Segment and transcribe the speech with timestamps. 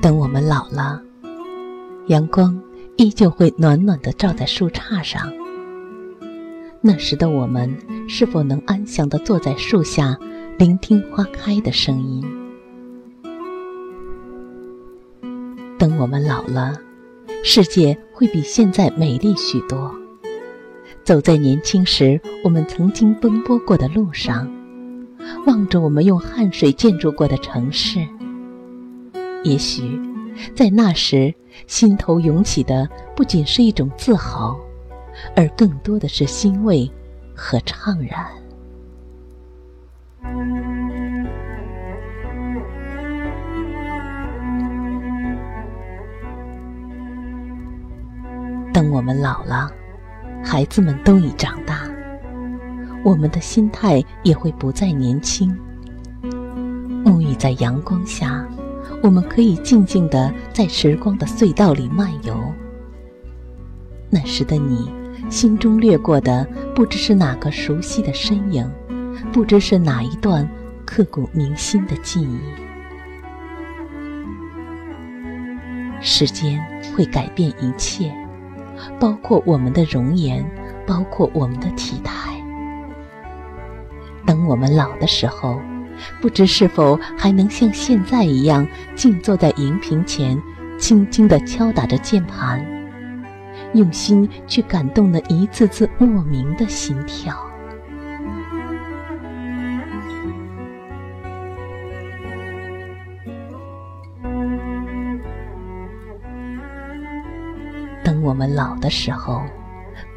[0.00, 1.02] 等我们老了，
[2.06, 2.60] 阳光
[2.96, 5.32] 依旧会暖暖的照在树杈上。
[6.80, 7.76] 那时的我们，
[8.08, 10.16] 是否能安详的坐在树下，
[10.56, 12.24] 聆听花开的声音？
[15.76, 16.74] 等我们老了，
[17.42, 19.92] 世界会比现在美丽许多。
[21.02, 24.48] 走在年轻时我们曾经奔波过的路上，
[25.44, 28.06] 望着我们用汗水建筑过的城市。
[29.44, 30.00] 也许，
[30.54, 31.34] 在那时，
[31.66, 34.58] 心头涌起的不仅是一种自豪，
[35.34, 36.90] 而更多的是欣慰
[37.34, 38.26] 和怅然。
[48.72, 49.70] 等我们老了，
[50.44, 51.88] 孩子们都已长大，
[53.04, 55.56] 我们的心态也会不再年轻。
[57.04, 58.46] 沐浴在阳光下。
[59.02, 62.36] 我们可以静静地在时光的隧道里漫游。
[64.10, 64.90] 那时的你，
[65.30, 68.68] 心中掠过的不知是哪个熟悉的身影，
[69.32, 70.48] 不知是哪一段
[70.84, 72.40] 刻骨铭心的记忆。
[76.00, 76.60] 时间
[76.96, 78.12] 会改变一切，
[78.98, 80.44] 包括我们的容颜，
[80.86, 82.34] 包括我们的体态。
[84.26, 85.60] 等我们老的时候。
[86.20, 90.40] 不知是否还能像现在一样静坐在荧屏前，
[90.76, 92.64] 轻轻地敲打着键盘，
[93.72, 97.36] 用心去感动那一次次莫名的心跳。
[108.02, 109.42] 等我们老的时候，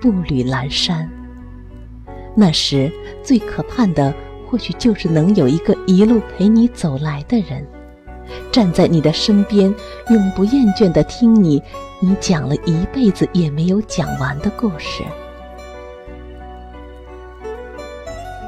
[0.01, 1.07] 步履阑珊，
[2.35, 2.91] 那时
[3.21, 4.11] 最可盼的。
[4.51, 7.65] 或许就是能有一个一路陪你走来的人，
[8.51, 9.73] 站在你的身边，
[10.09, 11.63] 永不厌倦地听你，
[12.01, 15.03] 你讲了一辈子也没有讲完的故事。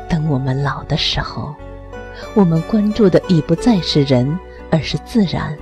[0.10, 1.56] 等我们老的时候，
[2.34, 4.38] 我们关注的已不再是人，
[4.70, 5.58] 而是自然。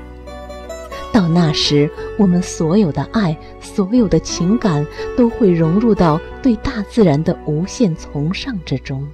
[1.13, 1.87] 到那时，
[2.17, 4.83] 我们所有的爱，所有的情感，
[5.15, 9.07] 都会融入到对大自然的无限崇尚之中。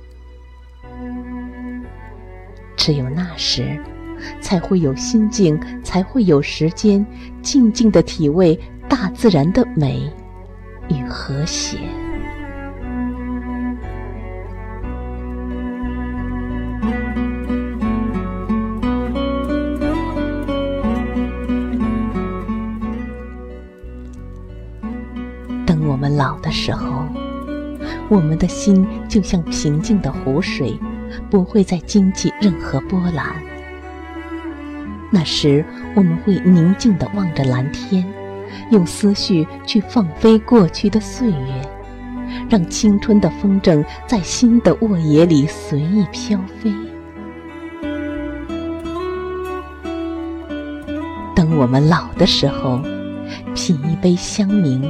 [2.87, 3.77] 只有那时，
[4.39, 7.05] 才会有心境，才会有时间，
[7.41, 10.09] 静静的体味大自然的美
[10.87, 11.79] 与和谐。
[25.65, 27.05] 等我们老的时候，
[28.07, 30.79] 我们的心就像平静的湖水。
[31.29, 33.25] 不会再惊起任何波澜。
[35.09, 35.63] 那时，
[35.95, 38.05] 我们会宁静地望着蓝天，
[38.71, 41.61] 用思绪去放飞过去的岁月，
[42.49, 46.73] 让青春的风筝在新的沃野里随意飘飞。
[51.33, 52.81] 等我们老的时候，
[53.55, 54.81] 品一杯香茗，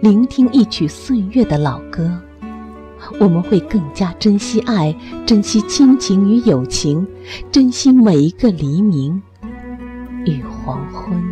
[0.00, 2.22] 聆听一曲岁月的老歌。
[3.18, 4.94] 我们会更加珍惜爱，
[5.26, 7.06] 珍惜亲情与友情，
[7.50, 9.22] 珍惜每一个黎明
[10.24, 11.22] 与黄昏。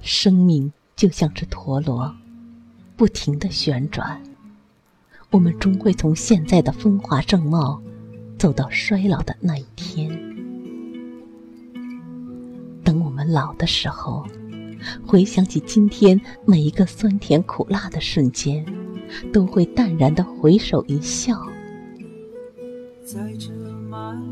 [0.00, 2.12] 生命就像是陀螺，
[2.96, 4.20] 不停的旋转。
[5.30, 7.80] 我们终会从现在的风华正茂。
[8.38, 10.08] 走到衰老的那一天，
[12.84, 14.24] 等我们老的时候，
[15.04, 18.64] 回想起今天每一个酸甜苦辣的瞬间，
[19.32, 21.36] 都会淡然的回首一笑。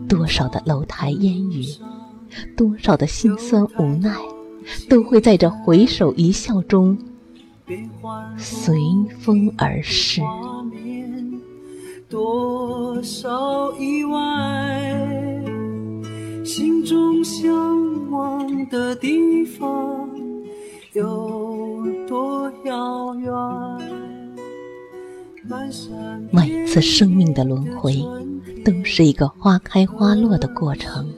[0.09, 1.65] 多少的楼台烟雨，
[2.57, 4.17] 多少的心酸无奈，
[4.89, 6.97] 都会在这回首一笑中
[8.39, 8.79] 随
[9.19, 10.21] 风而逝。
[12.09, 15.05] 多少意外，
[16.45, 18.47] 心中向往。
[18.69, 20.11] 的地方
[20.93, 23.33] 有多遥远？
[26.33, 28.05] 每次生命的轮回，
[28.65, 31.09] 都是一个花开花落的过程。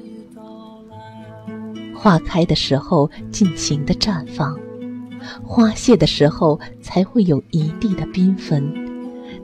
[1.94, 4.55] 花开的时候尽情的绽放，
[5.43, 8.70] 花谢的时候才会有一地的缤纷，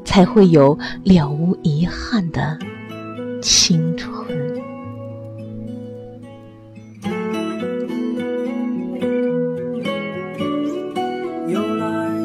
[0.04, 2.58] 才会有了无遗憾的
[3.42, 4.14] 青春。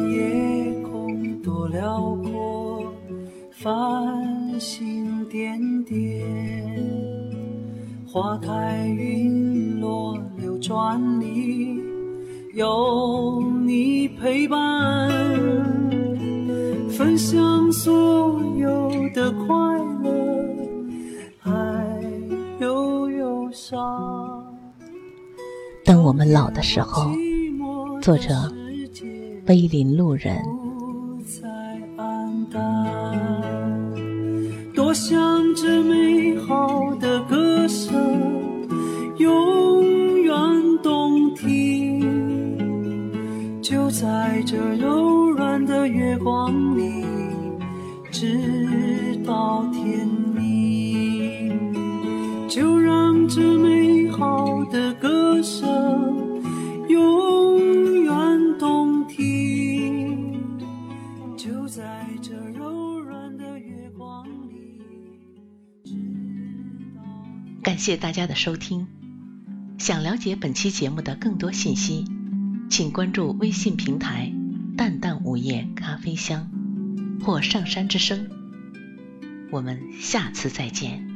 [0.08, 2.84] 夜空多辽阔
[3.50, 6.26] 繁星点点，
[8.06, 11.78] 花开云落流转里，
[12.54, 15.10] 有你陪伴，
[17.00, 19.56] 分享所有的快
[20.02, 20.12] 乐，
[21.38, 21.50] 还
[22.60, 24.44] 有忧伤。
[25.82, 27.10] 当我们老的时候，
[28.02, 28.34] 作者：
[29.46, 30.36] 碑林路人。
[34.74, 35.18] 多想
[35.54, 37.94] 这美好的歌声
[39.16, 40.36] 永远
[40.82, 42.02] 动听，
[43.62, 46.69] 就在这柔软的月光里，
[48.20, 51.72] 直到天明。
[52.50, 56.42] 就让这美好的歌声
[56.90, 58.12] 永远
[58.58, 60.58] 动听，
[61.34, 64.82] 就在这柔软的月光里。
[67.62, 68.86] 感谢大家的收听。
[69.78, 72.04] 想了解本期节目的更多信息，
[72.68, 74.30] 请关注微信平台
[74.76, 76.50] “淡淡午夜咖啡香”
[77.22, 78.28] 或“上山之声”。
[79.50, 81.09] 我们下次再见。